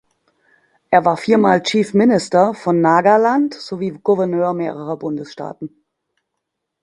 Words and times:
Er 0.89 1.05
war 1.05 1.15
viermal 1.15 1.61
Chief 1.61 1.93
Minister 1.93 2.55
von 2.55 2.81
Nagaland 2.81 3.53
sowie 3.53 3.91
Gouverneur 4.01 4.51
mehrerer 4.53 4.97
Bundesstaaten. 4.97 5.75